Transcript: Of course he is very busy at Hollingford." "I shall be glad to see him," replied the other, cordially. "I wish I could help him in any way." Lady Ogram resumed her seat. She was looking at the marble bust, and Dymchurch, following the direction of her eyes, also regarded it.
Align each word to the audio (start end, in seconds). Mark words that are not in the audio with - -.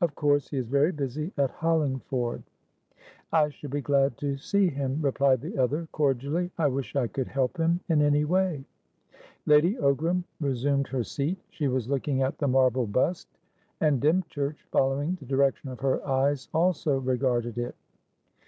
Of 0.00 0.14
course 0.14 0.48
he 0.48 0.58
is 0.58 0.68
very 0.68 0.92
busy 0.92 1.32
at 1.36 1.50
Hollingford." 1.50 2.44
"I 3.32 3.48
shall 3.48 3.68
be 3.70 3.80
glad 3.80 4.16
to 4.18 4.36
see 4.36 4.68
him," 4.68 5.00
replied 5.02 5.40
the 5.40 5.58
other, 5.58 5.88
cordially. 5.90 6.52
"I 6.56 6.68
wish 6.68 6.94
I 6.94 7.08
could 7.08 7.26
help 7.26 7.56
him 7.56 7.80
in 7.88 8.00
any 8.00 8.24
way." 8.24 8.64
Lady 9.44 9.74
Ogram 9.74 10.22
resumed 10.40 10.86
her 10.86 11.02
seat. 11.02 11.38
She 11.50 11.66
was 11.66 11.88
looking 11.88 12.22
at 12.22 12.38
the 12.38 12.46
marble 12.46 12.86
bust, 12.86 13.26
and 13.80 14.00
Dymchurch, 14.00 14.62
following 14.70 15.16
the 15.18 15.26
direction 15.26 15.68
of 15.68 15.80
her 15.80 16.06
eyes, 16.06 16.48
also 16.54 17.00
regarded 17.00 17.58
it. 17.58 17.74